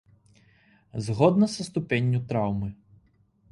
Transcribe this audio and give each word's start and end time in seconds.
Згодна 1.09 1.49
са 1.57 1.67
ступенню 1.69 2.25
траўмы. 2.33 2.69